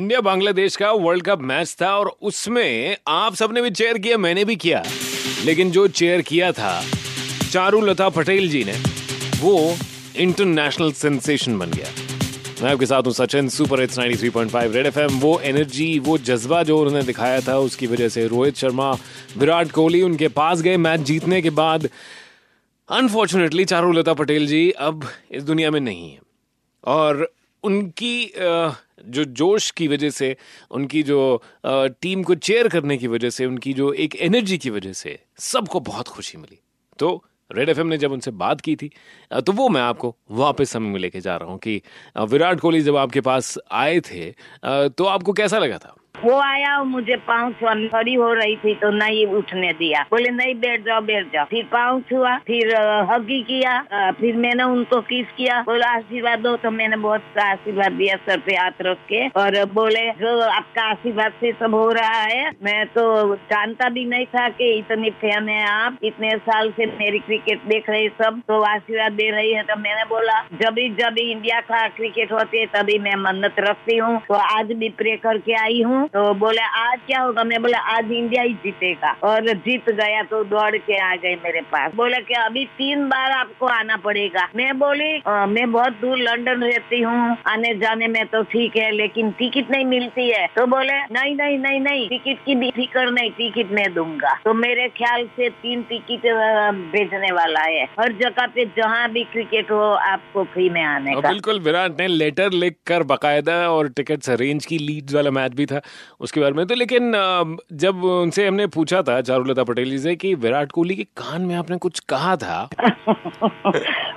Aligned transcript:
India 0.00 0.20
Bangladesh 0.20 0.76
का 0.76 0.92
world 0.92 1.24
cup 1.24 1.40
match 1.40 1.76
था 1.82 1.98
और 1.98 2.16
उसमें 2.22 2.96
आप 3.08 3.34
सबने 3.34 3.62
भी 3.62 3.70
चेयर 3.70 3.98
किया, 3.98 4.18
मैंने 4.18 4.44
भी 4.44 4.56
किया। 4.56 4.82
लेकिन 5.44 5.70
जो 5.70 5.88
चेयर 5.88 6.22
किया 6.22 6.52
था 6.52 6.84
चारू 7.52 7.80
लता 7.80 8.08
पटेल 8.08 8.48
जी 8.48 8.64
ने, 8.64 8.72
वो 9.40 9.76
इंटरनेशनल 10.16 10.92
सेंसेशन 10.92 11.58
बन 11.58 11.70
गया। 11.70 11.86
मैं 12.62 12.72
आपके 12.72 12.86
साथ 12.86 13.02
हूँ 13.02 13.12
Sachin 13.12 13.48
super 13.48 13.80
hits 13.80 13.98
93.5 13.98 14.72
red 14.74 14.86
FM 14.86 15.18
वो 15.18 15.40
एनर्जी 15.40 15.98
वो 15.98 16.18
जज्बा 16.18 16.62
जो 16.62 16.78
उन्होंने 16.78 17.02
दिखाया 17.02 17.40
था, 17.40 17.58
उसकी 17.58 17.86
वजह 17.86 18.08
से 18.08 18.26
रोहित 18.26 18.56
शर्मा, 18.56 18.92
विराट 19.38 19.70
कोहली 19.70 20.02
उनके 20.02 20.28
पास 20.28 20.60
गए 20.60 20.76
मैच 20.76 21.00
जीतने 21.00 21.42
के 21.42 21.50
बाद। 21.50 21.88
अनफॉर्चुनेटली 22.88 23.64
चारू 23.64 23.92
लता 23.92 24.14
पटेल 24.14 24.46
जी 24.46 24.70
अब 24.70 25.08
इस 25.30 25.42
दुनिया 25.42 25.70
में 25.70 25.80
नहीं 25.80 26.10
है। 26.12 26.18
और 26.84 27.32
उनकी 27.64 28.32
जो 28.36 29.24
जोश 29.24 29.70
की 29.70 29.88
वजह 29.88 30.10
से, 30.10 30.36
उनकी 30.70 31.02
जो 31.02 31.42
टीम 31.66 32.22
को 32.22 32.34
चेयर 32.36 32.68
करने 32.68 32.96
की 32.98 33.06
वजह 33.06 33.30
से, 33.30 33.46
उनकी 33.46 33.72
जो 33.72 33.92
एक 33.94 34.16
एनर्जी 34.16 34.58
की 34.58 34.70
वजह 34.70 34.92
से 34.92 35.18
सबको 35.40 35.80
बहुत 35.80 36.08
खुशी 36.08 36.38
मिली। 36.38 36.58
तो 36.98 37.22
रेड 37.50 37.68
एफएम 37.68 37.86
ने 37.86 37.96
जब 37.98 38.12
उनसे 38.12 38.30
बात 38.30 38.60
की 38.60 38.74
थी 38.76 38.90
तो 39.46 39.52
वो 39.52 39.68
मैं 39.68 39.80
आपको 39.80 40.14
वापस 40.30 40.70
समय 40.70 40.88
में 40.88 40.98
लेके 41.00 41.20
जा 41.20 41.36
रहा 41.36 41.50
हूँ 41.50 41.58
कि 41.58 41.80
विराट 42.28 42.60
कोहली 42.60 42.80
जब 42.80 42.96
आपके 42.96 43.20
पास 43.20 43.56
आए 43.72 44.00
थे 44.00 44.30
तो 44.64 45.04
आपको 45.06 45.32
कैसा 45.32 45.58
लगा 45.58 45.78
था? 45.78 45.94
वो 46.22 46.38
आया 46.40 46.76
और 46.78 46.84
मुझे 46.86 47.16
पाँव 47.26 47.52
छुआ 47.60 47.74
खड़ी 47.92 48.14
हो 48.14 48.32
रही 48.34 48.56
थी 48.56 48.74
तो 48.74 48.90
नहीं 48.92 49.26
उठने 49.36 49.72
दिया। 49.74 50.02
बोले, 50.10 50.30
नहीं, 50.30 50.54
बैठ 50.56 50.84
जाओ 50.84 51.00
बैठ 51.02 51.32
जाओ। 51.32 51.44
फिर 51.50 51.64
पाँव 51.72 52.00
छुआ, 52.10 52.36
फिर 52.46 52.74
हगी 53.10 53.40
किया 53.42 53.78
फिर 54.20 54.36
मैंने 54.36 54.62
उनको 54.64 55.00
किस 55.02 55.26
किया? 55.36 55.60
बोला, 55.62 55.88
आशीर्वाद 55.90 56.38
दो। 56.40 56.56
तो 56.58 56.70
मैंने 56.70 56.96
बहुत 56.98 57.20
सा 57.34 57.50
आशीर्वाद 57.50 57.92
दिया 57.92 58.16
सर 58.26 58.38
पे 58.46 58.54
हाथ 58.54 58.82
रख 58.82 58.98
के 59.08 59.26
और 59.40 59.64
बोले, 59.74 60.06
जो 60.12 60.38
आपका 60.42 60.82
आशीर्वाद 60.90 61.32
से 61.40 61.52
सब 61.60 61.74
हो 61.74 61.88
रहा 61.92 62.20
है, 62.22 62.50
मैं 62.64 62.86
तो 62.88 63.34
जानता 63.50 63.88
भी 63.90 64.04
नहीं 64.06 64.26
था 64.28 64.48
कि 64.50 64.72
इतनी 64.78 65.10
फ़ैन 65.20 65.48
है 65.48 65.64
आप, 65.68 65.98
इतने 66.04 66.30
साल 66.40 66.70
से 66.70 66.86
मेरी 66.98 67.18
क्रिकेट 67.20 67.64
देख 67.68 67.90
रहे 67.90 68.08
सब 68.20 68.40
तो 68.48 68.60
आशीर्वाद 68.64 69.12
दे 69.12 69.30
रही 69.30 69.52
है। 69.52 69.62
तो 69.62 69.76
मैंने 69.78 70.04
बोला, 70.06 70.40
जब 70.62 70.74
भी 70.74 70.88
जब 70.94 71.18
इंडिया 71.20 71.60
का 71.62 71.86
क्रिकेट 71.90 72.32
होती 72.32 72.58
है, 72.58 72.66
तभी 72.74 72.98
मैं 73.00 73.14
मन्नत 73.22 73.56
रखती 73.60 73.96
हूँ 73.98 74.18
तो 74.28 74.34
आज 74.34 74.72
भी 74.74 74.88
प्रे 74.98 75.16
करके 75.18 75.54
आई 75.56 75.82
हूँ। 75.82 76.08
तो 76.14 76.22
बोले 76.34 76.62
आज 76.76 76.98
क्या 77.06 77.20
होगा? 77.22 77.42
मैं 77.44 77.60
बोला 77.62 77.78
आज 77.88 78.10
इंडिया 78.12 78.42
ही 78.42 78.52
जीतेगा। 78.62 79.10
और 79.24 79.48
जीत 79.56 79.90
गया 79.90 80.22
तो 80.30 80.42
दौड़ 80.44 80.76
के 80.76 80.96
आ 81.00 81.14
गए 81.16 81.34
मेरे 81.44 81.60
पास। 81.72 81.92
बोले 81.96 82.16
कि 82.20 82.34
अभी 82.36 82.64
तीन 82.78 83.04
बार 83.08 83.32
आपको 83.32 83.66
आना 83.68 83.96
पड़ेगा। 84.04 84.46
मैं 84.56 84.78
बोली 84.78 85.10
मैं 85.50 85.70
बहुत 85.72 85.92
दूर 86.00 86.18
लंदन 86.18 86.62
रहती 86.62 87.00
हूँ। 87.00 87.36
आने 87.48 87.74
जाने 87.78 88.08
में 88.08 88.24
तो 88.26 88.42
ठीक 88.44 88.76
है 88.76 88.90
लेकिन 88.92 89.30
टिकट 89.38 89.70
नहीं 89.70 89.84
मिलती 89.84 90.28
है। 90.30 90.46
तो 90.56 90.66
बोले 90.66 90.98
नहीं 91.10 91.36
नहीं 91.36 91.58
नहीं 91.58 91.80
नहीं 91.80 92.08
टिकट 92.08 92.44
की 92.46 92.54
भी 92.54 92.70
फ़िक्र 92.70 93.10
नहीं 93.10 93.30
टिकट 93.32 93.72
मैं 93.72 93.92
दूँगा। 93.94 94.34
तो 94.44 94.54
मेरे 94.56 94.88
ख्याल 94.98 95.26
से 95.36 95.48
तीन 95.62 95.82
टिकट 95.90 96.26
भेजने 96.92 97.32
वाला 97.32 97.60
है। 97.68 97.84
हर 98.00 98.12
जगह 98.22 98.46
पे 98.54 98.64
जहाँ 98.76 99.08
भी 99.12 99.24
क्रिकेट 99.32 99.70
हो 99.70 99.80
आपको 100.08 100.44
फ्री 100.52 100.68
में 100.70 100.82
आने 100.82 101.14
का। 101.14 101.28
बिल्कुल 101.28 101.60
विराट 101.60 102.00
ने 102.00 102.08
लेटर 102.08 102.50
लिख 102.56 102.76
कर 102.86 103.02
बाकायदा 103.06 103.56
और 103.70 103.88
टिकट 103.96 104.28
अरेंज 104.30 104.66
की 104.66 104.78
लीड 104.80 105.14
वाला 105.14 105.30
मैच 105.32 105.54
भी 105.54 105.66
था। 105.66 105.80
उसके 106.20 106.40
बारे 106.40 106.52
में। 106.52 106.66
तो 106.66 106.74
लेकिन 106.74 107.12
जब 107.74 108.04
उनसे 108.04 108.46
हमने 108.46 108.66
पूछा 108.74 109.02
था 109.02 109.20
चारुलता 109.22 109.64
पटेल 109.64 109.90
जी 109.90 109.98
से 109.98 110.14
कि 110.16 110.34
विराट 110.36 110.72
कोहली 110.72 110.96
के 110.96 111.04
कान 111.16 111.42
में 111.42 111.54
आपने 111.56 111.76
कुछ 111.78 111.98
कहा 112.08 112.36
था? 112.36 112.68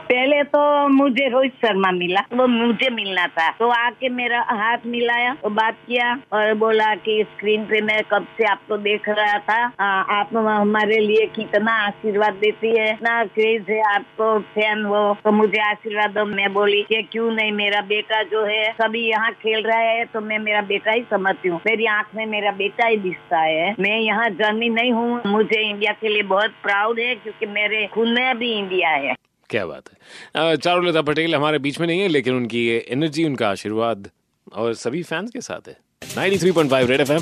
पहले 0.03 0.41
तो 0.45 0.61
मुझे 0.89 1.27
रोहित 1.29 1.53
शर्मा 1.55 1.91
मिला 1.91 2.21
वो 2.33 2.47
मुझे 2.47 2.89
मिलना 2.89 3.25
था। 3.27 3.49
तो 3.59 3.69
आके 3.69 4.09
मेरा 4.09 4.39
हाथ 4.51 4.85
मिलाया 4.87 5.35
और 5.43 5.49
बात 5.51 5.77
किया 5.87 6.11
और 6.33 6.53
बोला 6.55 6.93
कि 7.05 7.23
स्क्रीन 7.31 7.63
पे 7.65 7.81
मैं 7.81 8.01
कब 8.11 8.25
से 8.37 8.45
आपको 8.45 8.77
देख 8.77 9.09
रहा 9.09 9.37
था। 9.39 9.59
आ, 9.79 9.85
आप 10.19 10.29
हमारे 10.35 10.99
लिए 10.99 11.25
कितना 11.35 11.73
आशीर्वाद 11.85 12.33
देती 12.35 12.75
है 12.77 12.91
ना 13.03 13.23
क्रेज 13.25 13.69
है 13.69 13.81
आपको 13.93 14.37
फ़ैन 14.53 14.83
हो 14.85 15.01
तो 15.23 15.31
मुझे 15.31 15.61
आशीर्वाद 15.69 16.17
मैं 16.27 16.53
बोली 16.53 16.81
क्यों 16.91 17.31
नहीं 17.31 17.51
मेरा 17.51 17.81
बेटा 17.87 18.21
जो 18.23 18.43
है 18.45 18.63
सभी 18.73 19.01
यहाँ 19.09 19.31
खेल 19.41 19.63
रहा 19.63 19.79
है 19.79 20.03
तो 20.05 20.21
मैं 20.21 20.37
मेरा 20.39 20.61
बेटा 20.67 20.91
ही 20.91 21.01
समझती 21.11 21.49
हूँ। 21.49 21.59
मेरी 21.65 21.85
आँख 21.85 22.05
में 22.15 22.25
मेरा 22.25 22.51
बेटा 22.51 22.87
ही 22.87 22.97
दिखता 22.97 23.39
है। 23.39 23.75
मैं 23.79 23.99
यहाँ 23.99 24.29
जर्मी 24.29 24.69
नहीं 24.69 24.91
हूँ। 24.91 25.21
मुझे 25.25 25.69
इंडिया 25.69 25.91
के 25.91 26.07
लिए 26.07 26.23
बहुत 26.23 26.51
प्राउड 26.63 26.99
है 26.99 27.15
क्योंकि 27.15 27.45
मेरे 27.45 27.85
खून 27.87 28.09
में 28.09 28.37
भी 28.37 28.51
इंडिया 28.51 28.89
है। 28.89 29.15
क्या 29.49 29.65
बात 29.65 29.83
है। 29.89 30.55
चारुलता 30.57 31.01
पटेल 31.01 31.35
हमारे 31.35 31.59
बीच 31.59 31.79
में 31.79 31.87
नहीं 31.87 32.01
है, 32.01 32.07
लेकिन 32.07 32.35
उनकी 32.35 32.67
एनर्जी 32.89 33.25
उनका 33.25 33.49
आशीर्वाद 33.49 34.09
और 34.53 34.73
सभी 34.73 35.03
फैंस 35.03 35.31
के 35.31 35.41
साथ 35.41 35.67
है। 35.67 35.77
93.5 36.17 36.89
रेड 36.89 37.01
एफएम 37.01 37.19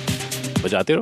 बजाते 0.64 0.94
रहो। 0.94 1.00